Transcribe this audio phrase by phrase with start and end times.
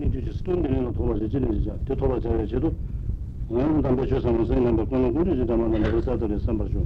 [0.00, 1.74] 이제 스톤드는 도와줘 지내자.
[1.86, 2.72] 저 도와줘 제도
[3.48, 6.84] 오늘 담배 주사는 선생님 그거는 우리 집 담아는 그래서들 선발죠.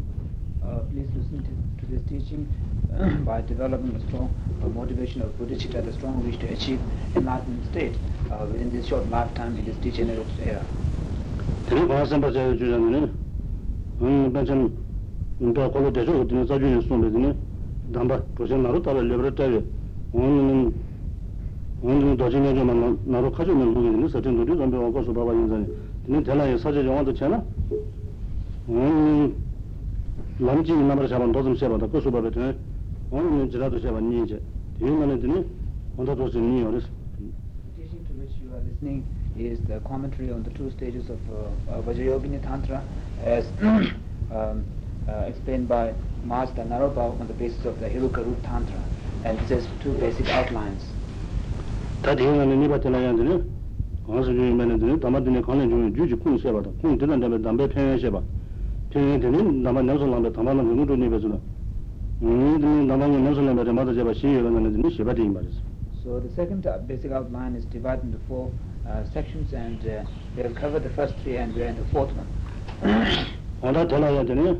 [0.62, 1.50] Uh, please listen to,
[1.80, 2.46] to this teaching
[3.26, 4.30] by developing a strong
[4.62, 6.78] uh, motivation of Buddhist and a strong wish to achieve
[7.16, 7.98] enlightenment state
[8.30, 10.62] uh, within this short lifetime in this degenerate era.
[11.68, 13.10] 그리고 와서 봐서 주자는
[14.02, 14.70] 음 반전
[15.40, 16.20] 인도 걸로 되죠.
[16.22, 17.34] 어디는 자주 손으로는
[17.92, 19.64] 담바 보셔 나로 따라 레버터리
[20.12, 20.72] 오늘은
[21.81, 22.17] 오늘
[23.05, 23.31] 나로
[24.57, 24.77] 담배
[25.13, 25.31] 봐봐
[26.07, 26.81] 근데 대나에 사제
[27.13, 27.43] 채나
[28.69, 29.35] 음
[30.39, 30.71] 남지
[31.07, 31.55] 잡은 도좀
[31.87, 32.57] 그 되네
[33.51, 33.77] 지라도
[34.23, 34.41] 이제.
[34.79, 35.45] 되면은 되네
[36.15, 36.63] 도진 니
[38.05, 39.03] to which you are listening
[39.37, 42.81] is the commentary on the two stages of uh, uh, Vajrayogini Tantra
[43.23, 43.45] as
[44.33, 44.65] um,
[45.07, 45.93] uh, explained by
[46.25, 48.81] Master Naropa on the basis of the Heruka Tantra.
[49.25, 49.47] And it
[49.81, 50.83] two basic outlines
[52.07, 53.35] tā nīpa tīlā yuñi
[55.03, 57.65] dāmbā yuñi kūñ tā kūñ tīlā nā bē dāmbē
[59.67, 61.27] dāmbā sō nā bē dāmbā nā tū dāmbā sō
[63.43, 63.51] nā
[64.07, 65.41] bē shī nā
[66.03, 68.49] So the second uh, basic outline is divided into four
[68.87, 70.03] uh, sections and uh,
[70.37, 72.27] we have covered the first three and we are in the fourth one.
[73.61, 74.55] āñā tīlā yā tīne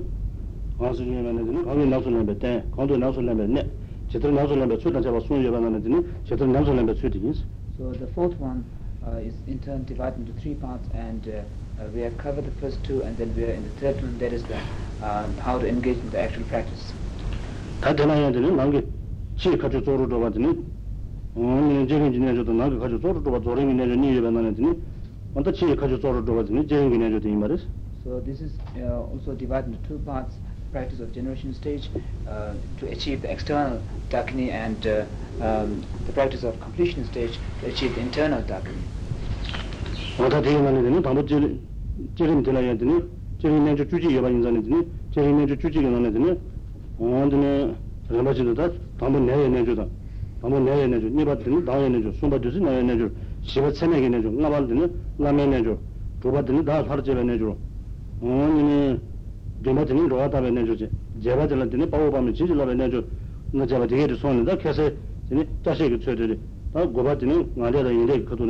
[0.82, 3.48] āñā yuñi mē nā tīne nā sō nā bē tēn, kāñā nā sō nā bē
[3.48, 3.64] nē
[4.10, 7.34] chetra namso lemba tsui na chewa yeba ngana dine chetra namso lemba tsui di
[7.78, 8.64] so the fourth one
[9.06, 12.60] uh, is in turn divided into three parts and uh, uh, we have covered the
[12.60, 14.58] first two and then we are in the third one that is the
[15.04, 16.94] uh, how to engage in the actual practice.
[17.82, 18.82] Ta dena ya dine nangi
[19.36, 20.56] chi kacho zoro doba dine
[21.36, 24.76] ngani jegen jine jodo nangi kacho zoro doba zoro ngi nejo ni yeba ngana dine
[25.34, 27.66] wanta chi kacho zoro doba dine jegen ngi nejo di imaris
[28.04, 30.34] so this is uh, also divided into two parts
[30.72, 31.90] practice of generation stage
[32.28, 35.06] uh, to achieve the external dakini and uh,
[35.42, 38.82] um, the practice of completion stage to achieve the internal dakini.
[40.18, 41.22] wātā tēyā nāni dēne tāmbā
[42.18, 42.96] chērīm tēlā yā dēne
[43.42, 44.80] chērīm nāyā chūchī yabā yīnsā nā dēne
[45.14, 45.46] chērīm nāyā
[45.78, 46.32] yā nā dēne
[46.98, 47.52] wān dēne
[48.10, 48.66] rāmbā chī dā
[48.98, 49.86] tāmbā nāyā nāyā dā
[50.42, 53.08] tāmbā nāyā nāyā nīpā dēne dāyā nāyā sōmbā dēsī nāyā nāyā
[53.46, 54.86] shīvā cēmē kī nāyā ngā bā dēne
[55.22, 55.78] ngā mē nāyā
[56.26, 57.00] dhūpa dēne dā sār
[59.64, 60.52] tābē chē jēbā pāmi
[63.54, 64.92] ngā jēbā sōni dā kēsē
[65.30, 65.74] kī tā
[67.58, 68.46] ngā dā yīndē kato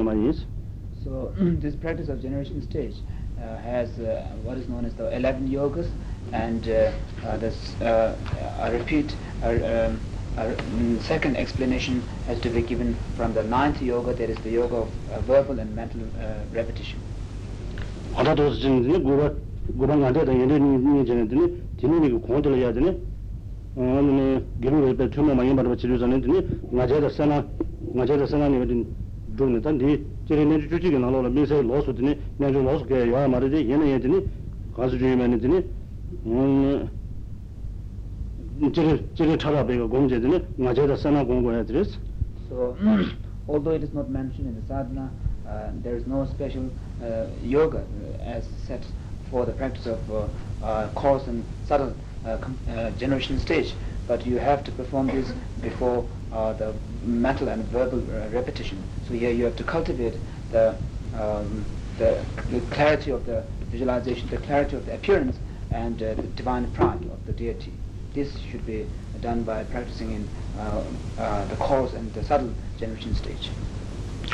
[1.03, 1.31] So
[1.61, 2.95] this practice of generation stage
[3.39, 5.87] uh, has uh, what is known as the 11 yogas
[6.33, 6.91] and uh,
[7.25, 9.99] uh, this uh, uh a repeat a, um,
[10.35, 14.75] mm, second explanation has to be given from the ninth yoga that is the yoga
[14.77, 16.99] of uh, verbal and mental uh, repetition.
[19.78, 22.98] 고바 고방 안 되다 얘네 니 전에더니 뒤는 이거 공들을 해야 되네
[23.76, 27.42] 어느 기록을 때 처음에 많이 말아 치료 전에더니 나제다 sana
[27.94, 28.86] 나제다 sana 니
[29.36, 34.26] 돈네 단디 제네 주지게 나로라 미세 로스드니 내가 로스게 야 말이지 얘네 얘더니
[34.76, 35.64] 가수 주의면더니
[36.26, 36.88] 음
[38.72, 41.98] 제가 제가 찾아배가 공제더니 나제다 sana 공부해야 되겠어
[42.52, 42.76] So,
[43.48, 45.08] although it is not mentioned in the sadhana,
[45.48, 46.68] uh, there is no special
[47.00, 48.84] uh, yoga uh, as set
[49.30, 50.26] for the practice of uh,
[50.64, 51.94] uh, coarse and subtle
[52.24, 53.74] uh, com- uh, generation stage,
[54.06, 56.74] but you have to perform this before uh, the
[57.04, 58.82] mental and verbal uh, repetition.
[59.08, 60.18] So here you have to cultivate
[60.50, 60.76] the,
[61.14, 61.64] um,
[61.98, 65.38] the, the clarity of the visualization, the clarity of the appearance,
[65.70, 67.72] and uh, the divine pride of the deity.
[68.14, 68.86] This should be
[69.20, 70.28] done by practicing in
[70.58, 70.82] uh,
[71.18, 73.50] uh, the coarse and the subtle generation stage.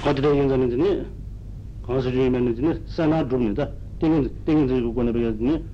[0.05, 1.07] 어디에 인자는더니
[1.83, 3.71] 가수 주의면더니 sana 줍니다
[4.03, 5.65] 땡땡 땡땡 들고 거는 배더니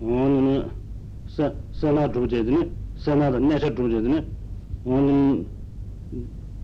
[0.00, 0.64] 어느
[1.26, 4.22] 사 sana 주제더니 sana다 내셔 주제더니
[4.84, 5.42] 어느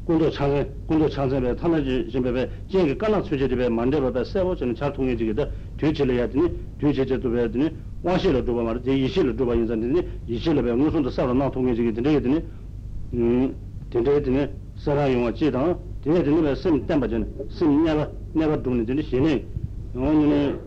[0.05, 5.47] 공도 창에 공도 창에 타나지 신배배 제게 깔라 수제들에 만들어다 세워지는 잘 통해지게다
[5.78, 7.71] 뒤질해야 되니 뒤제제도 해야 되니
[8.03, 12.43] 와실로 줘 말이지 이실로 줘 봐 인자는더니 이실로 배 무슨도 싸러 나 통해지게 되더니
[13.15, 13.55] 음
[13.91, 19.44] 되더니 사라 용어 지다 되게 되는 심 땜바전 심 내가 내가 돈이 되는 신이
[19.94, 20.58] 오늘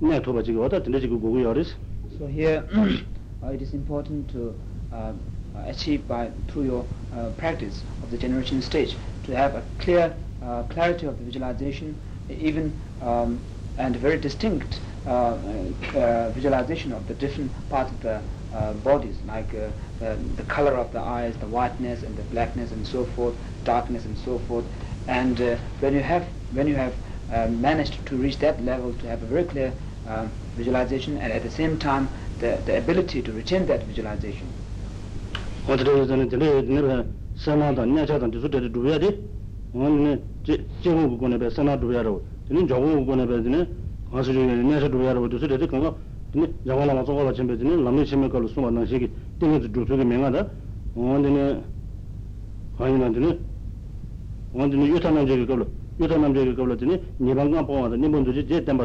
[0.00, 1.74] naya thoba wata yawaris.
[2.18, 2.64] So here
[3.42, 4.54] uh, it is important to
[4.92, 5.12] uh, uh,
[5.66, 6.84] achieve by, through your
[7.16, 11.94] uh, practice of the generation stage to have a clear uh, clarity of the visualization,
[12.28, 13.40] even um,
[13.78, 15.36] and very distinct uh,
[15.94, 18.20] uh, visualization of the different parts of the
[18.52, 19.70] uh, bodies, like uh,
[20.04, 23.34] uh, the color of the eyes, the whiteness and the blackness and so forth,
[23.64, 24.64] darkness and so forth.
[25.08, 26.94] And uh, when you have when you have
[27.49, 29.73] managed to reach that level, to have a very clear
[30.07, 32.07] um, visualization, and at the same time
[32.39, 34.47] the, the ability to retain that visualization.
[35.67, 37.03] 어디로 전에 전에 내가
[37.37, 39.09] sānādā, nyāchādā, tī sūtē tī dhūyā tī,
[39.75, 40.15] wā nī
[40.47, 42.13] jēgō gu gōne bē sānā dhūyā rō,
[42.47, 43.59] tī nī jōgō gu gōne bē tī nī,
[44.13, 45.91] gā sū yō nyāchā dhūyā rō, tī sūtē tī kāngā,
[46.31, 47.21] tī nī yāgā lā mā tsōgā
[55.51, 55.67] bā
[56.02, 58.84] yuto namdegi kabla tini nipangang pawa wata nipon tuji je tenpa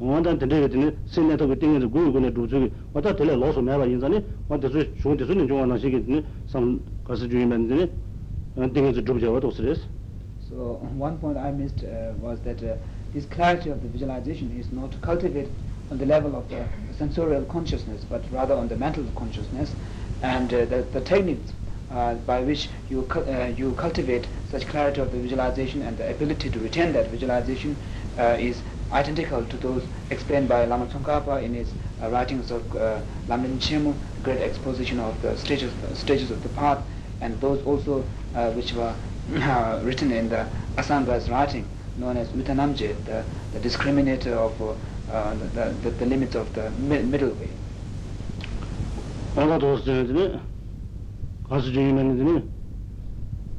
[0.00, 3.34] wāntān tēnē tēnē sēnē tō kē tēnē tō gōyō gōne tō tsō kē wātā tēlē
[3.36, 5.66] lō sō mē bā yīnsā nē wā tē sō shōng tē sō nē chōng wā
[5.68, 7.84] nā shē kē tēnē sāng kā sē chūyī mē tēnē
[8.72, 9.84] tēnē tō chōp chā wā tō sē rēs
[10.48, 12.74] So one point I missed uh, was that uh,
[13.12, 15.52] this clarity of the visualization is not cultivated
[15.92, 16.64] on the level of the
[16.96, 19.70] sensorial consciousness but rather on the mental consciousness.
[20.22, 21.52] And uh, the, the techniques
[21.90, 26.50] uh, by which you uh, you cultivate such clarity of the visualization and the ability
[26.50, 27.76] to retain that visualization
[28.18, 31.72] uh, is identical to those explained by Lama Tsongkhapa in his
[32.02, 36.78] uh, writings of uh, Lamrim Chenmo, great exposition of the stages stages of the path,
[37.20, 38.04] and those also
[38.34, 38.94] uh, which were
[39.36, 40.46] uh, written in the
[40.76, 41.66] Asanga's writing,
[41.96, 44.74] known as Utanamje, the, the discriminator of uh,
[45.12, 47.50] uh, the, the, the limits of the mi- middle way.
[51.50, 52.44] 가서 주면은 되네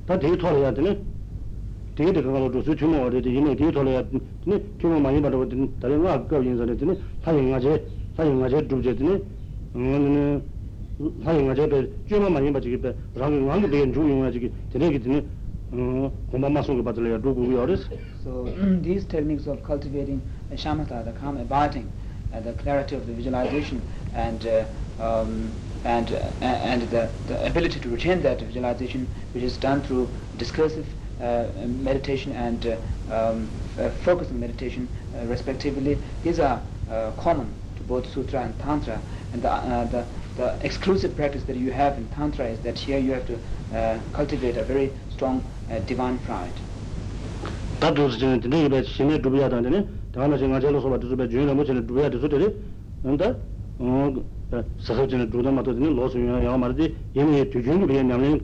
[0.08, 0.98] 다 되게 털어야 되네
[1.96, 6.02] 되게 되게 가서 저 주면 어디 되네 되게 털어야 되네 좀 많이 받아 버리네 다른
[6.02, 7.86] 거 아까 인사를 되네 사용하제
[8.16, 9.22] 사용하제 두제 되네
[9.76, 10.42] 음
[11.26, 11.68] 사용하제
[12.08, 15.28] 좀 많이 받지 배 라고 왕이 되게 중요하지 되네 되네
[18.24, 18.44] So
[18.84, 20.20] these techniques of cultivating
[20.52, 21.90] uh, shamatha, the calm abiding,
[22.34, 23.82] uh, the clarity of the visualization
[24.14, 24.66] and uh,
[25.02, 30.08] um, and uh, and the, the ability to retain that visualization, which is done through
[30.38, 30.86] discursive
[31.22, 32.78] uh, meditation and uh,
[33.14, 39.00] um, uh, focusing meditation, uh, respectively, these are uh, common to both sutra and tantra.
[39.34, 40.06] And the, uh, the
[40.38, 43.38] the exclusive practice that you have in tantra is that here you have to
[44.14, 45.44] cultivate a very strong
[45.86, 46.54] divine pride.
[54.52, 58.24] sāsā chīna dhūdā mātā dhīni lō sūyā yā mārā dhī yēni yē tūyūñi bīyā ñam
[58.26, 58.42] yēni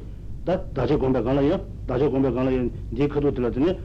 [0.47, 1.59] dā dāchā gōmbā kāna yā
[1.89, 2.61] dāchā gōmbā kāna yā
[2.95, 3.75] dhī khatū dhīla dhīni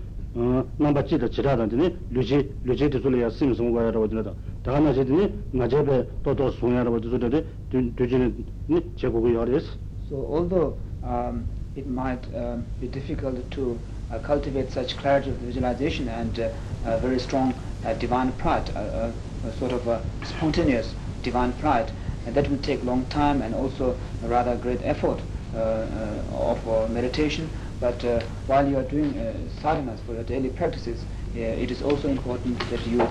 [0.79, 4.05] nāmbā chī dā chirā dā dhīni lūchī lūchī dhī sūla yā sīm sūngu gāyā rā
[4.07, 7.33] dhīla dā dā nā chī dhīni ngā chā bē tō tō sūyā rā dhī sūla
[7.35, 7.43] dhī
[7.99, 9.61] tūyūñi chē gu gu yā rā
[10.09, 13.79] So although um, it might um, be difficult to
[14.13, 16.49] uh, cultivate such clarity of visualization and uh,
[16.85, 17.55] a very strong
[17.87, 19.13] uh, divine pride, uh, uh,
[19.59, 21.91] sort of a spontaneous divine pride,
[22.27, 25.21] and that will take long time and also a rather great effort
[25.55, 27.51] uh, uh, of uh, meditation.
[27.79, 28.03] But
[28.47, 29.13] while you are doing
[29.61, 31.05] sadhanas for your daily practices,
[31.35, 33.07] it is also important that you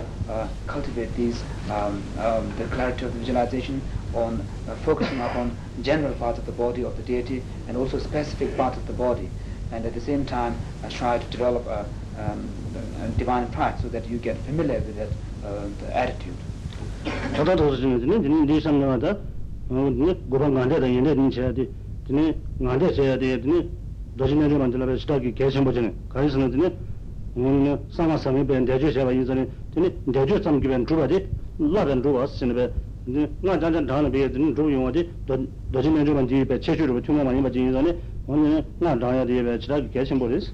[0.66, 3.82] cultivate these um, um, the clarity of the visualization
[4.14, 4.44] on
[4.84, 8.86] focusing upon general parts of the body of the deity and also specific parts of
[8.88, 9.30] the body,
[9.72, 11.86] and at the same time uh, try to develop a,
[12.18, 12.50] um,
[13.04, 15.12] a divine pride so that you get familiar with that
[15.46, 16.38] uh, attitude.
[17.34, 19.20] tata tata chini tini tini di sam nama ta
[19.68, 21.70] tini gupa ngante ta yende tini chaya di
[22.06, 23.70] tini ngante chaya di tini
[24.14, 26.74] doshi nari mantila pe shitaki kaya shambo chini kaya sana tini
[27.34, 31.28] ngoni sama sami pe dejo chaya pa yinzani tini dejo sam ki pe dhruva di
[31.58, 32.72] la pe dhruva as chini pe
[33.06, 35.10] nga chan chan dhana pe tini dhruva yunga di
[35.70, 37.96] doshi nari mantila pe che shuru pe chunga ma yinba chi yinzani
[38.26, 40.52] ngoni nga dhaya di pe shitaki kaya shambo res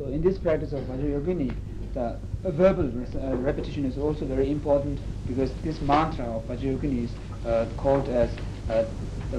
[0.00, 1.52] So in this practice of Vajrayogini,
[1.92, 7.10] the verbal uh, repetition is also very important because this mantra of Vajrayogini is
[7.46, 8.30] uh, called as
[8.70, 8.84] uh,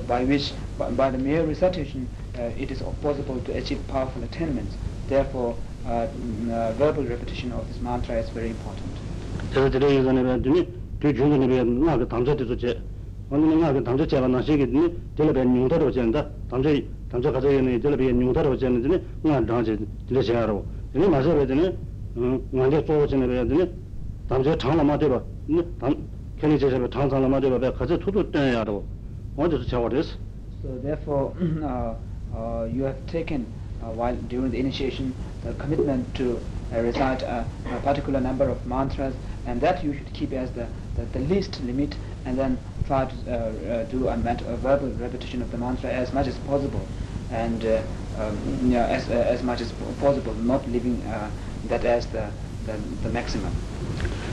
[0.07, 4.75] by which by, by, the mere recitation uh, it is possible to achieve powerful attainments.
[5.07, 5.55] Therefore,
[5.85, 8.91] uh, mm, uh, verbal repetition of this mantra is very important.
[9.53, 10.65] So today you're going to be
[11.01, 12.45] to you going to be no the tamja to
[22.15, 23.43] sōgō chīne bē
[24.29, 25.07] mā bē chāng mā bē
[28.51, 28.81] yā rō
[29.37, 30.09] wā wā rēs
[30.61, 31.95] So therefore uh,
[32.35, 33.45] uh, you have taken
[33.81, 35.13] uh, while during the initiation
[35.43, 36.39] the commitment to
[36.73, 39.15] uh, recite a, a particular number of mantras
[39.47, 43.15] and that you should keep as the, the, the least limit and then try to
[43.27, 46.85] uh, uh, do a, a verbal repetition of the mantra as much as possible.
[47.31, 47.81] And uh,
[48.19, 51.31] um, you know, as, uh, as much as possible not leaving uh,
[51.71, 52.29] that as the,
[52.65, 53.51] the, the maximum.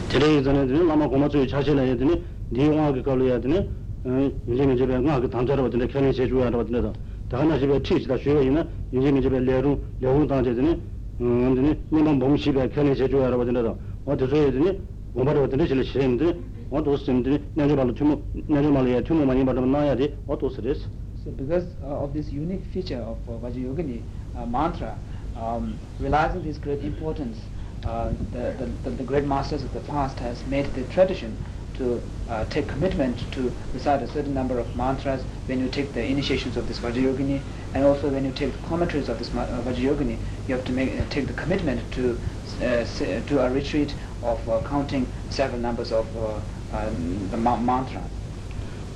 [0.09, 3.39] Tere zane dine lama goma tsuyo chashi la ya dine, diyo nga ki kalu ya
[3.39, 3.69] dine,
[4.05, 6.91] eh, yinze mi jebe nga ki tangchara wa dine, kyani se shuwa wa dine da.
[7.29, 11.53] Taka na shibe chi shida shuwa yina, yinze mi jebe leru, lehu tangche dine, eh,
[11.55, 13.77] dine, nimam bom shibe kyani se shuwa wa dine da.
[14.05, 14.81] Wa dine suyo dine,
[15.15, 16.35] goma ra wa dine shile shirem dine,
[16.71, 19.95] wa dosi sim dine, nanyo malu chumu, nanyo malu ya chumu mani batam na ya
[19.95, 20.87] di, wa dosi res.
[21.23, 24.01] So because uh, of this unique feature of uh, Vajrayogini
[24.37, 24.97] uh, mantra,
[25.38, 27.38] um, realizing this great importance,
[27.86, 31.38] uh, the, the, the, the great masters of the past has made the tradition
[31.74, 36.04] to uh, take commitment to recite a certain number of mantras when you take the
[36.06, 37.42] initiations of this Vajrayogini
[37.74, 40.72] and also when you take the commentaries of this ma- uh, Vajrayogini, you have to
[40.72, 42.20] make, uh, take the commitment to
[42.62, 46.40] uh, say, do a retreat of uh, counting several numbers of uh,
[46.72, 46.90] uh,
[47.32, 48.02] the ma- mantra.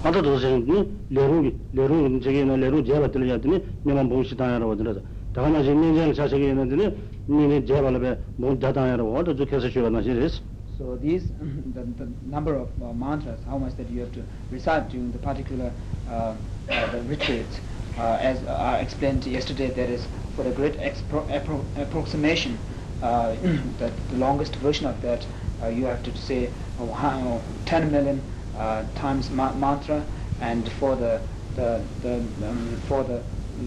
[0.04, 5.02] 하다 도서니 레루 레루 저기는 레루 제가 들려야더니 내가 무엇이 다야라고 들어서
[5.34, 6.96] 다만 이제 민정 자식이 있는데
[7.30, 10.42] 니네 제발에 뭐 다다야라고 어디 좋게서 쉬어 나시레스
[10.78, 11.32] So these,
[11.74, 15.18] the, the number of uh, mantras, how much that you have to recite during the
[15.18, 15.72] particular
[16.08, 16.36] uh,
[16.70, 17.60] uh, the retreats,
[17.98, 22.60] uh, as I explained yesterday, there is for the great expro- appro- approximation,
[23.02, 23.34] uh,
[23.80, 25.26] the, the longest version of that,
[25.64, 28.22] uh, you have to say oh, how, 10 million
[28.56, 30.06] uh, times ma- mantra,
[30.42, 31.20] and for the
[31.56, 32.18] the, the
[32.48, 33.24] um, for the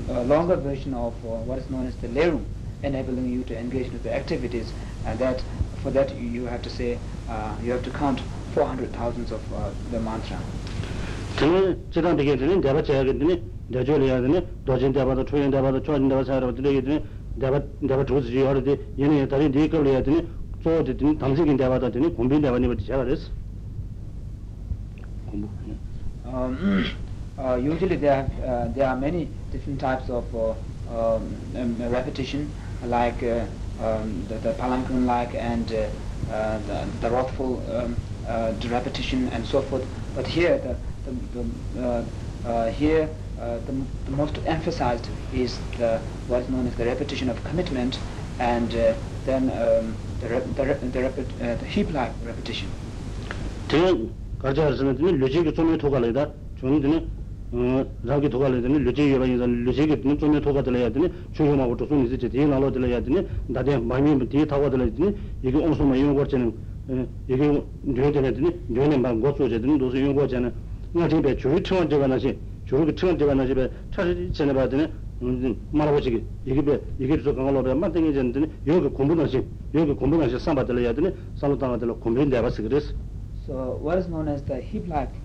[0.09, 2.45] uh, longer version of uh, what is known as the lerum,
[2.83, 4.73] enabling you to engage with the activities,
[5.07, 5.43] and that
[5.83, 6.99] for that you, you have to say
[7.29, 8.21] uh, you have to count
[8.55, 10.38] 400 thousands of uh, the mantra.
[11.38, 16.52] 저는 지난 되게 되는 내가 제야겠더니 내조리야 되네 도진 대바도 초연 대바도 초연 대바 사러
[16.55, 17.02] 들으겠더니
[17.37, 20.26] 내가 내가 조지 하르데 얘네 다른 데걸 해야 되니
[20.62, 23.31] 저어든 당직인 대바도 되니 공빈 대바니 버티 제가 됐어
[25.31, 25.49] 공부
[26.33, 26.85] Um,
[27.38, 30.55] uh, usually there have, uh, there are many different types of uh,
[30.90, 32.52] um, um, repetition,
[32.85, 33.47] like uh,
[33.79, 39.29] um, the, the palanquin like and uh, uh, the, the wrathful um, uh, the repetition
[39.29, 39.87] and so forth.
[40.14, 41.43] But here the, the,
[41.75, 42.05] the uh,
[42.45, 46.85] uh, here uh, the, m- the most emphasized is the what is known as the
[46.85, 48.00] repetition of commitment
[48.38, 52.69] and uh, then um, the, rep- the, rep- the, repet- uh, the heap-like repetition.
[53.69, 53.79] 대
[54.38, 57.11] 가져서는 되니 르지게 좀에 도가래다 저는
[83.46, 85.25] so what is known as the heap like?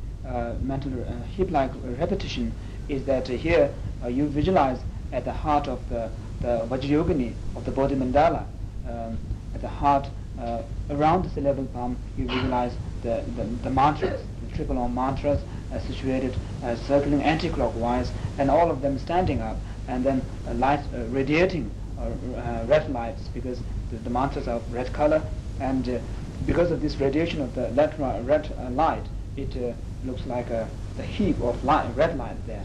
[0.63, 2.53] Mental uh, heap-like repetition
[2.89, 3.73] is that uh, here
[4.03, 4.79] uh, you visualize
[5.13, 6.11] at the heart of the,
[6.41, 8.45] the Vajrayogini of the Bodhi Mandala,
[8.89, 9.19] um,
[9.55, 10.09] at the heart
[10.41, 12.73] uh, around the syllable palm you visualize
[13.03, 15.41] the, the, the mantras, the triple Om mantras
[15.73, 16.35] uh, situated
[16.65, 19.57] uh, circling anti-clockwise and all of them standing up
[19.89, 23.59] and then uh, light uh, radiating uh, uh, red lights because
[23.91, 25.23] the, the mantras are red color
[25.61, 25.99] and uh,
[26.47, 27.95] because of this radiation of the red,
[28.27, 29.05] red uh, light,
[29.37, 32.65] it uh, looks like a, a heap of line, red lines there.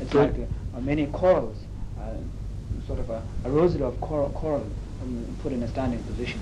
[0.00, 0.34] It's so, like
[0.74, 1.56] uh, many corals,
[2.00, 2.10] uh,
[2.86, 4.66] sort of a, a rosary of coral, coral
[5.02, 6.40] um, put in a standing position.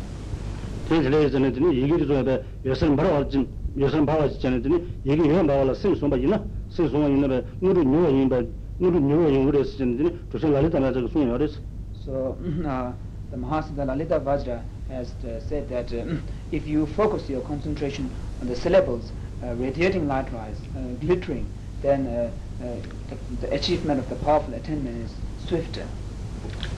[0.88, 2.34] tēnzhilē yōsāne tēne yīgī rīzō yabē
[2.66, 3.46] yōsān mbārā wā jīn,
[3.80, 6.38] yōsān bā wā jīchāne tēne yīgī yōn bā wā lā sēn sōmbā yīnā,
[6.76, 8.42] sēn sōmbā yīnā bē ngūrū nyō yīn bā,
[8.82, 11.56] ngūrū nyō yīn wūrē sīchāne tēne tōshān lālita nā chakā sōng yō rēs.
[12.04, 12.36] So,
[12.68, 12.92] uh,
[13.30, 16.04] the Mahasiddha Lalita Vajra has uh, said that uh,
[16.52, 18.10] if you focus your concentration
[18.42, 19.10] on the syllables
[19.43, 21.45] radiating lightwise, uh, glittering,
[21.81, 22.29] then uh,
[22.63, 22.75] uh,
[23.09, 25.11] the, the achievement of the powerful attainment is
[25.47, 25.85] swifter.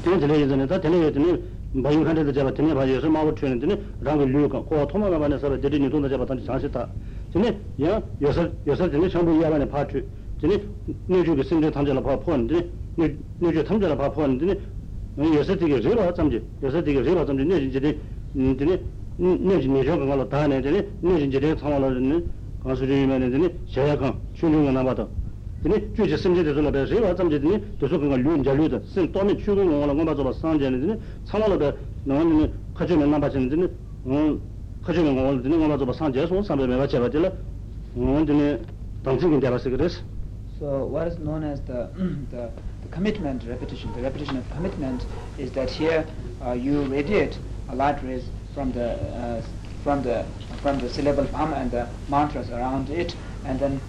[0.03, 1.37] 대들에 전에다 대내 전에
[1.83, 6.25] 바인 칸데도 잡아 대내 바지에서 마법 튀는데 랑을 류가 고 토마가 만에서 데리니 돈도 잡아
[6.25, 6.89] 던지 장시다.
[7.33, 10.05] 전에 야 여섯 여섯 전에 전부 이하만에 파트.
[10.41, 10.57] 전에
[11.07, 14.57] 내주게 생제 탐자라 봐 포는데 내 내주 탐자라 봐 포는데
[15.35, 17.77] 여섯 되게 제가 잠지 여섯 되게 제가 잠지 내 이제
[18.35, 18.81] 이제
[19.17, 22.25] 내지 내저 그걸로 다 내더니 내 이제 내 상황을
[22.63, 25.09] 가수리면 되니 제약한 출용을 남아도
[25.63, 30.03] 근데 주제 심지에서 배 제가 잠지더니 도서 그거 류인자 류다 심 또면 출용 원하는 거
[30.03, 31.73] 맞아 상전이더니 상황을 배
[32.05, 33.67] 너는 가지면 남아지는데
[34.05, 34.37] 어
[34.83, 38.61] 가지면 원하는 거 맞아 상제서 상배 매가 제가 될 어, 근데
[39.03, 40.01] 당신이 대라서 그랬어.
[40.59, 41.89] So what is known as the,
[42.29, 42.49] the,
[42.83, 45.05] the commitment repetition, the repetition of commitment
[45.39, 46.05] is that here
[46.45, 47.37] uh, you radiate
[47.69, 48.23] a light rays
[48.53, 49.41] from the, uh,
[49.86, 50.26] from the,
[50.62, 53.14] from the syllable palm and the mantras around it
[53.44, 53.80] and then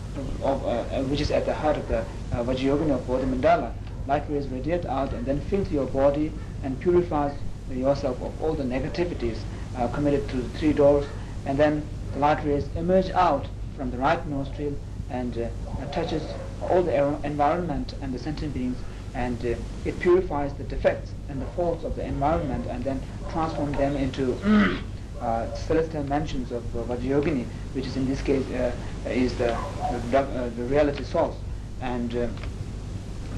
[0.44, 3.72] uh, uh, which is at the heart of the uh, of Bodhi Mandala.
[4.06, 7.34] Light rays radiate out and then fills your body and purifies
[7.72, 9.40] yourself of all the negativities
[9.76, 11.04] uh, committed through the three doors
[11.48, 14.76] and then the light rays emerge out from the right nostril
[15.10, 16.22] and uh, touches
[16.70, 18.78] all the environment and the sentient beings
[19.16, 23.02] and uh, it purifies the defects and the faults of the environment and then
[23.32, 24.38] transforms them into
[25.22, 28.72] uh, celestial mansions of uh, Vajrayogini, which is in this case uh,
[29.06, 29.58] is the,
[30.12, 31.36] the, uh, the reality source.
[31.82, 32.28] and uh,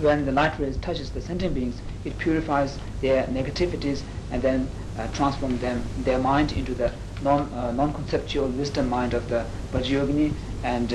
[0.01, 5.07] when the light rays touches the sentient beings, it purifies their negativities and then uh,
[5.07, 10.31] transform them their mind into the non non-conceptual wisdom mind of the Vajrayogini,
[10.63, 10.93] and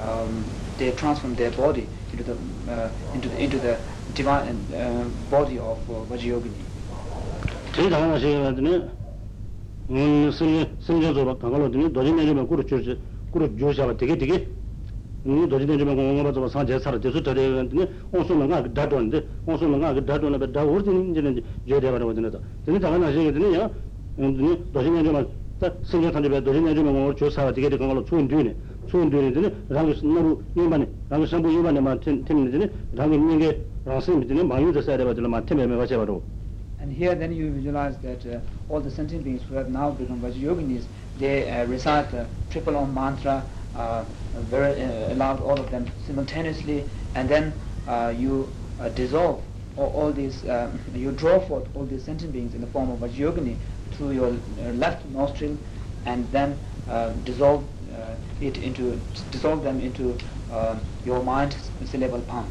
[0.00, 0.44] um,
[0.78, 2.36] they transform their body into the
[3.14, 3.78] into the into the
[4.14, 4.64] divine
[5.30, 6.64] body of uh, Vajrayogini.
[9.87, 12.99] 제일 당하나 시행하더니 음 승리 승전소가 강걸로더니 도진 내주면 꾸르 주지
[13.31, 14.47] 꾸르 주셔봐 되게 되게
[15.25, 20.51] 음 도진 내주면 공원 가서 산제 살아 돼서 저래더니 온소는 가 다도는데 온소는 가 다도는
[20.53, 23.69] 다 우르진 이제는 저래 버려 버는다 근데 당하나 시행하더니 야
[24.19, 24.37] 음
[24.73, 25.29] 도진 내주면
[25.59, 28.55] 다 승전 산제배 도진 내주면 공원 주사가 되게 되는 걸로 좋은 뒤네
[28.87, 34.81] 좋은 뒤네더니 라고 너무 이만에 라고 선부 이만에만 팀팀이더니 라고 있는 게 라스미더니 많이 더
[34.81, 36.23] 써야 되거든 막 팀에 매가 제바로
[36.80, 40.20] And here then you visualize that uh, all the sentient beings who have now become
[40.20, 40.84] Vajrayoginis,
[41.18, 43.44] they uh, recite the triple Om mantra,
[43.74, 44.04] uh,
[44.34, 47.52] very uh, aloud, all of them simultaneously, and then
[47.88, 48.48] uh, you
[48.80, 49.42] uh, dissolve
[49.76, 53.00] all, all these, um, you draw forth all these sentient beings in the form of
[53.00, 53.56] Vajrayogini
[53.92, 54.36] through your
[54.74, 55.56] left nostril,
[56.06, 56.56] and then
[57.24, 57.64] dissolve
[58.40, 59.00] it into,
[59.32, 60.16] dissolve them into
[61.04, 62.48] your mind syllable palm.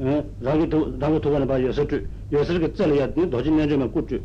[0.00, 4.20] 했더니 라기 도 라기 도가는 봐 여섯 주 여섯 개 짤이야 도진 년점만 꽂주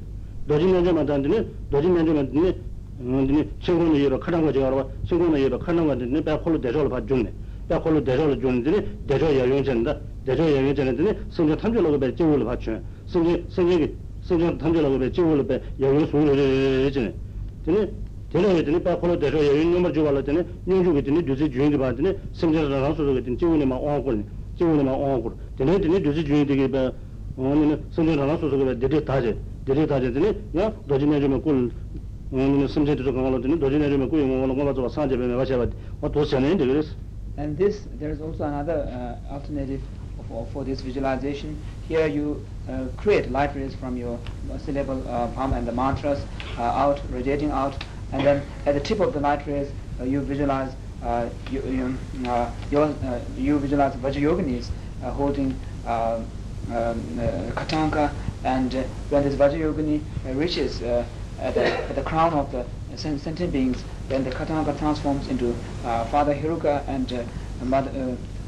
[0.48, 2.56] 도진 년점만 단더니 도진 년점만 드니
[2.98, 7.32] 근데 친구는 이로 카는 거 제가 친구는 이로 카는 거 드니 배콜로 대저를 봐 주네
[7.68, 14.58] 배콜로 대저를 주는데 대저 여용전다 대저 여용전인데 성적 탐절로 배 제물을 받죠 성적 성적이 성적
[14.58, 17.14] 탐절로 배 제물을 배 여용 소리를 해지네
[17.66, 17.94] 근
[24.61, 24.95] nā
[25.59, 26.69] tēne tēne tēki
[28.17, 29.01] nā sūsū dēdē
[29.67, 31.59] dēdē tēne yā dōjī nā kūl
[32.33, 34.73] nā kāngā lō tēne dōjī nā kūyī ngō ngō bā
[35.17, 35.45] mē bā
[36.01, 36.85] bā wā tēki
[37.37, 39.81] And this, there is also another uh, alternative
[40.29, 41.61] for, for this visualization.
[41.89, 44.19] Here you uh, create rays from your
[44.59, 46.21] syllable uh, palm and the mantras
[46.59, 47.83] uh, out, radiating out,
[48.13, 49.47] and then at the tip of the light
[50.01, 54.69] uh, you visualize uh, you, you, uh, your, uh, you visualize Vajrayoginis
[55.03, 56.27] uh, holding uh, um,
[56.71, 56.93] uh,
[57.57, 58.13] Katanka
[58.45, 61.05] and uh, when this Vajrayogini uh, reaches uh,
[61.41, 62.65] at, the, at the crown of the
[62.97, 67.25] sentient beings, then the Katanka transforms into uh, Father Heruka and uh,
[67.65, 67.91] Mother,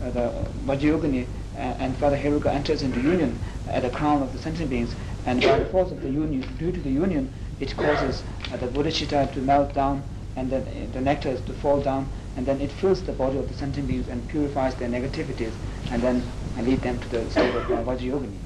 [0.03, 0.33] uh, uh, the
[0.67, 3.39] Vajrayogini uh, and Father Heruka enters into union
[3.69, 4.95] at the crown of the sentient beings
[5.27, 8.67] and by the force of the union, due to the union, it causes uh, the
[8.67, 10.03] bodhicitta to melt down
[10.37, 13.49] and then uh, the nectar to fall down and then it fills the body of
[13.49, 15.53] the sentient beings and purifies their negativities
[15.91, 16.23] and then
[16.57, 18.39] and lead them to the state of Vajrayogini.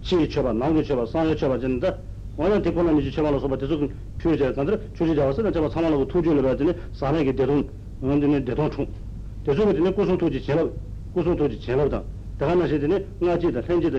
[0.00, 1.98] chi choba, nangu choba, sanya choba jinda,
[2.36, 5.90] wanya dikona niji choba lo soba, desu pyo jaya kandara, chuji jawa sana choba sama
[5.90, 7.68] lagu tuju lo baya dine, sana ki dedung,
[8.00, 8.88] dine dedung chung.
[9.44, 10.72] Desu ku dine kusung tuji chelab,
[11.12, 12.02] kusung tuji chelab da.
[12.38, 13.98] Daga na shi dine, nga ji da, henji da,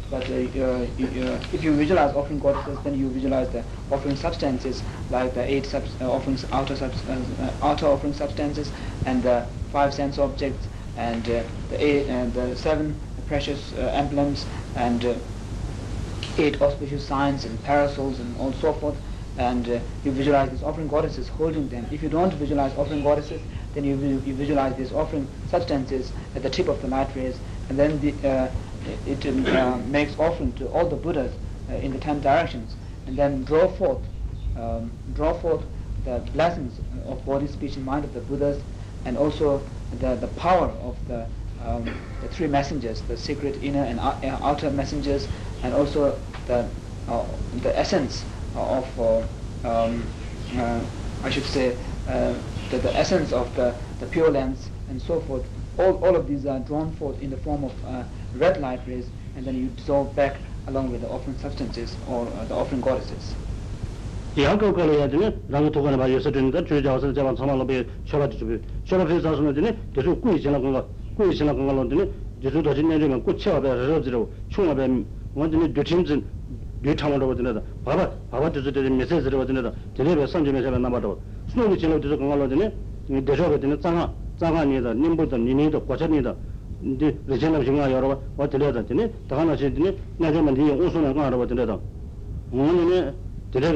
[0.11, 5.33] but uh, uh, if you visualize offering goddesses, then you visualize the offering substances like
[5.33, 7.01] the eight subs- uh, offerings, outer, subs-
[7.61, 8.71] outer offering substances
[9.05, 11.45] and the five sense objects and the
[11.79, 12.93] eight and the seven
[13.27, 14.45] precious emblems
[14.75, 15.15] and
[16.37, 18.97] eight auspicious signs and parasols and all so forth.
[19.37, 21.87] And uh, you visualize these offering goddesses holding them.
[21.89, 23.41] If you don't visualize offering goddesses
[23.73, 23.95] then you,
[24.25, 27.37] you visualize these offering substances at the tip of the light rays.
[27.69, 28.49] And then the, uh,
[29.05, 31.31] it, it uh, makes offering to all the buddhas
[31.69, 32.75] uh, in the ten directions
[33.07, 33.99] and then draw forth
[34.55, 35.63] um, draw forth
[36.03, 38.61] the blessings of body speech and mind of the buddhas
[39.05, 39.61] and also
[39.99, 41.25] the, the power of the,
[41.63, 41.85] um,
[42.21, 45.27] the three messengers, the secret inner and uh, outer messengers,
[45.63, 46.67] and also the,
[47.07, 47.25] uh,
[47.61, 49.23] the essence of uh,
[49.63, 50.03] um,
[50.57, 50.79] uh,
[51.23, 55.93] I should say, the, the essence of the, the pure Lands and so forth, all,
[56.03, 57.73] all of these are drawn forth in the form of
[58.37, 62.45] red light rays and then you dissolve back along with the offering substances or uh,
[62.45, 63.35] the offering goddesses.
[64.35, 68.39] yāngkaw kāla yādhīne rāngi tōkāna bā yōsā tīnda chūyā jāwasana jāwān sāma lōbē shōlā tī
[68.39, 70.81] chūbī shōlā pē sāsana tīne dēsū kūyī chīnā kōngā
[71.17, 72.05] kūyī chīnā kōngā lō tīne
[72.39, 74.23] dēsū dōshī nē rīmē kū chēwā bē rā rā bē
[74.55, 74.85] chūngā bē
[75.35, 76.23] wā tīne dūchīm tīn
[76.79, 79.61] dū chāma rō bā tīne dā bāba bāba dēsū dēsū mēsē sī rā bā tīne
[79.67, 81.11] dā tīne bē sāng chū mēsē bē nā bā rō
[81.51, 82.71] sūnō kī chīnā dēsū kōngā lō tīne
[83.27, 84.07] dēsū bē tīne tsāngā
[84.39, 86.31] tsāngā nī dā nīmbū dā nī nī dā guachā nī dā
[86.83, 87.15] ndi
[87.71, 89.09] nga yorwa wa tini tini
[90.19, 90.71] nga yorwa ni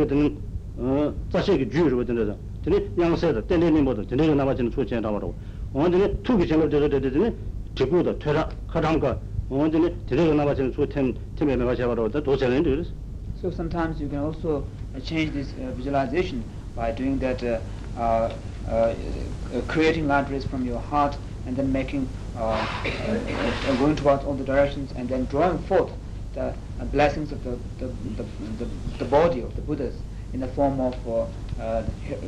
[0.06, 0.38] tini
[1.30, 2.26] tsashiki juu yorwa tini
[4.36, 5.34] nama tini tsu chen tini
[6.24, 6.70] tuki tini
[10.08, 11.76] tini nama tini tsu ten tenme mewa
[13.42, 14.64] So sometimes you can also
[14.96, 16.44] uh, change this uh, visualization
[16.76, 17.60] by doing that uh,
[18.00, 18.32] uh,
[18.68, 18.94] uh,
[19.68, 22.08] creating libraries from your heart and then making
[22.38, 25.92] uh, uh, going towards all the directions and then drawing forth
[26.34, 26.54] the
[26.92, 27.88] blessings of the the,
[28.58, 28.66] the
[29.00, 29.96] the body of the Buddhas
[30.34, 31.22] in the form of uh,
[31.62, 31.84] uh,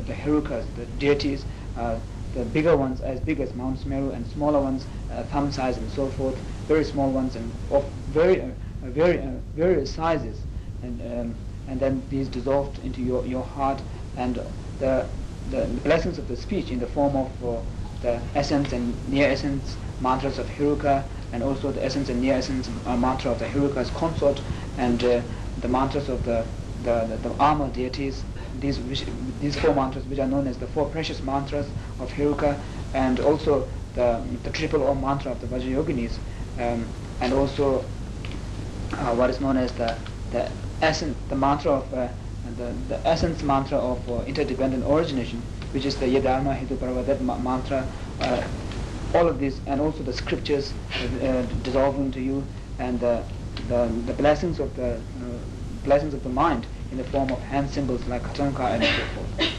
[0.06, 1.44] the Herukas, the deities,
[1.76, 1.96] uh,
[2.32, 4.86] the bigger ones as big as Mount Sumeru and smaller ones
[5.30, 8.42] thumb size and so forth, very small ones and of very
[8.82, 9.20] very
[9.54, 10.40] various sizes,
[10.82, 11.34] and um,
[11.68, 13.82] and then these dissolved into your your heart
[14.16, 14.40] and
[14.78, 15.06] the
[15.50, 17.60] the blessings of the speech in the form of uh,
[18.00, 22.70] the essence and near essence mantras of Heruka and also the essence and near essence
[22.86, 24.42] uh, mantra of the Heruka's consort
[24.76, 25.22] and uh,
[25.60, 26.46] the mantras of the
[26.82, 28.24] the, the, the armor deities,
[28.60, 29.04] these, which,
[29.40, 31.66] these four mantras which are known as the four precious mantras
[31.98, 32.60] of Heruka
[32.94, 36.18] and also the, the triple Om mantra of the Vajrayoginis
[36.58, 36.88] um,
[37.20, 37.84] and also
[38.92, 39.96] uh, what is known as the,
[40.30, 40.48] the
[40.80, 42.08] essence, the mantra of uh,
[42.56, 47.38] the, the essence mantra of uh, interdependent origination which is the Yadharma Hitu that ma-
[47.38, 47.86] mantra
[48.20, 48.40] uh,
[49.13, 50.73] all of these and also the scriptures
[51.21, 52.43] uh, dissolving into you
[52.79, 53.23] and the,
[53.67, 54.99] the, the blessings of the
[55.83, 59.53] blessings of the mind in the form of hand symbols like katanka and so forth.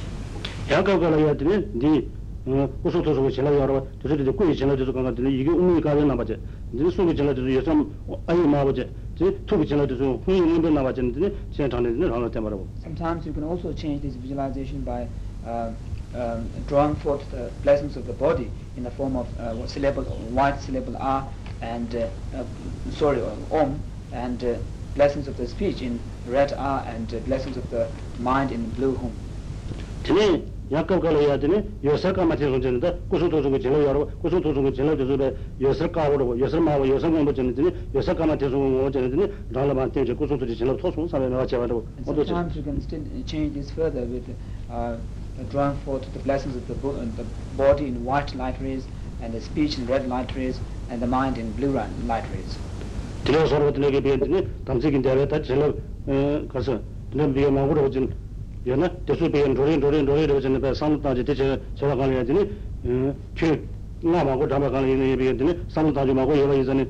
[0.70, 2.08] 야가가라 야드네 디
[2.82, 6.40] 우소 도서 지나 여러 저들이 꾸이 지나 저도 간가 드네 이게 의미 가면 나바제
[6.72, 7.92] 니 소리 지나 저도 여섬
[8.26, 11.12] 아이 마바제 지 투비 지나 저도 훈이 있는 나바제 니
[11.52, 15.06] 지나 장네 니 하나 때 말하고 sometimes you can also change this visualization by
[15.44, 15.68] uh,
[16.15, 20.59] um, drawing forth the blessings of the body in the form of uh, syllable white
[20.61, 21.27] syllable r
[21.61, 22.43] and uh, uh,
[22.91, 23.79] sorry om
[24.11, 24.55] and uh,
[24.95, 27.87] blessings of the speech in red R and uh, blessings of the
[28.19, 28.97] mind in blue.
[30.03, 31.37] Tene yakab kala ya
[31.83, 35.17] yosar tene son tene da kusung tosung ko jelo yaro kusung tosung ko jelo desu
[35.17, 38.35] be yosar ka waro yosar ma yosar ngombo tene tene yosar ma
[41.19, 44.27] mewa chewa rabo sometimes you can still change this further with
[44.69, 44.95] uh,
[45.45, 47.25] drawing forth the blessings of the, bo the
[47.57, 48.85] body in white light rays
[49.21, 51.71] and the speech in red light rays and the mind in blue
[52.05, 52.57] light rays.
[58.65, 62.49] yana desu biyan dhorin dhorin dhorin wajin baya samu taji teche chewa kani yajini
[63.35, 63.57] kyu
[64.05, 66.87] nga maangu dhama kani yana piyantini samu taji maangu yawa yizani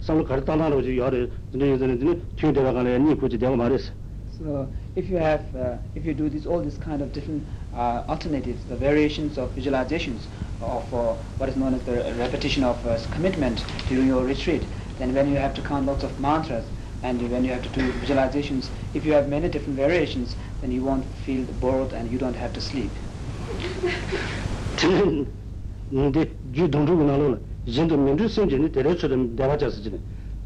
[0.00, 3.92] samu kari tanda wajin yari yizani yizani kyu dhaya kani yani kuchi dhaya maris
[4.38, 8.02] So if you have, uh, if you do this, all these kind of different uh,
[8.08, 10.26] alternatives, the variations of visualizations
[10.60, 14.62] of uh, what is known as the repetition of uh, commitment during your retreat,
[14.98, 16.66] then when you have to count lots of mantras
[17.02, 20.82] and when you have to do visualizations, if you have many different variations, then you
[20.82, 22.90] won't feel bored and you don't have to sleep.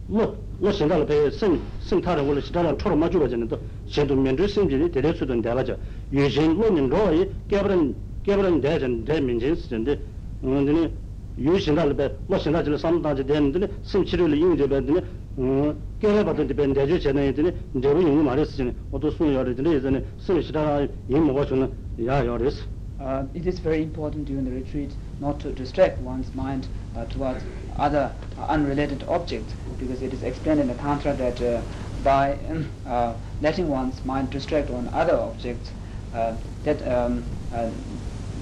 [0.09, 0.55] 근데 주 동주고 나로는 이제도 민주 생전에 대려처럼 대화자스지네.
[0.57, 5.41] 뭐, 뭐 생각을 배 생, 생타를 원래 시다라 초로 맞추고 전에도 제도 민주 생전에 대려처럼
[5.41, 5.77] 대화자.
[6.11, 9.99] 유신 논인 로이 깨버린 깨버린 대전 대민진 쓰는데
[10.41, 10.91] 근데
[11.37, 15.01] 유신달 배 뭐신달을 삼다지 되는데 심치를 이유제 배드네
[15.37, 20.83] 음 깨려 받던 데 밴데지 전에 되네 저로 용이 말했으니 어도 손이 열리더니 예전에 심시다
[20.83, 21.71] 이 먹어 주는
[22.05, 22.63] 야 열었어
[22.97, 27.43] Uh, it is very important during the retreat not to distract one's mind uh, towards
[27.80, 28.12] other
[28.48, 31.60] unrelated objects because it is explained in the Tantra that uh,
[32.04, 32.38] by
[32.86, 35.70] uh, letting one's mind distract on other objects
[36.14, 37.70] uh, that um, uh,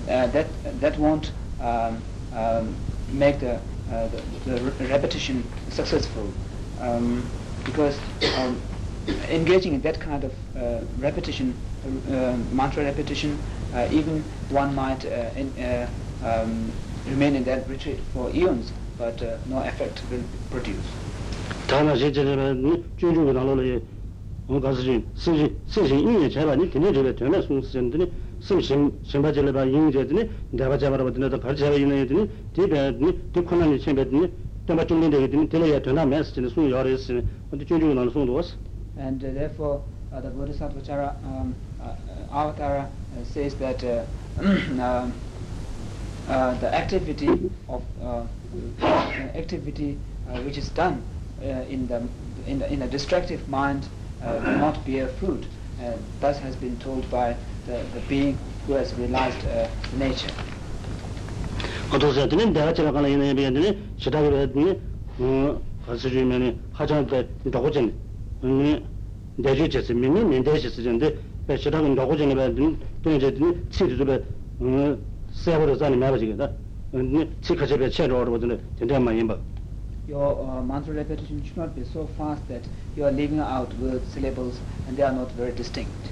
[0.08, 0.46] uh, that
[0.80, 2.02] that won't um,
[2.34, 2.74] um,
[3.12, 3.54] make the,
[3.90, 4.08] uh,
[4.44, 6.32] the, the, repetition successful.
[6.80, 7.28] Um,
[7.64, 7.98] because
[8.36, 8.60] um,
[9.28, 10.32] engaging in that kind of
[10.98, 11.54] repetition,
[12.52, 13.38] mantra repetition,
[13.90, 15.88] even one might in,
[16.24, 16.72] um,
[17.06, 20.86] remain in that retreat for eons, but no effect will produce.
[28.40, 32.06] sim sim simba jele ba yin je dine da ba jabara ba da jaba yin
[32.06, 34.30] dine de ba ni de khona ni chen ba dine
[34.66, 37.26] de ba chung de dine de ya de na mes dine su ya re sin
[37.50, 38.54] de chung ju na su do was
[38.96, 39.82] and uh, therefore
[40.12, 41.94] uh, the bodhisattva chara um, uh,
[42.32, 44.04] avatar uh, says that uh,
[44.80, 45.06] uh,
[46.27, 47.29] uh, the activity
[47.67, 48.23] of uh,
[49.35, 49.97] activity
[50.29, 51.01] uh, which is done
[51.41, 52.01] uh, in the
[52.45, 53.87] in, the, in a destructive mind
[54.21, 55.45] uh, will not bear fruit
[55.81, 60.31] uh, thus has been told by the, the being who has realized uh, nature
[61.93, 64.79] 어떤 사람들은 내가 제가 가는 이내 비엔들이 시다고 했더니
[65.19, 67.93] 어 가서 주면은 하자한테 도고전
[68.43, 68.85] 음
[69.35, 74.23] 내주 제스 민이 민대시 쓰는데 배시다고 도고전에 받는 동제들이 치르도
[74.61, 75.05] 음
[75.37, 76.51] 세버로 자니 말아지겠다
[76.95, 79.37] 음 치카제베 체로 얻어보더니 된다만 임바
[80.07, 82.61] your uh, mantra repetition should not be so fast that
[82.95, 86.11] you are leaving out words syllables and they are not very distinct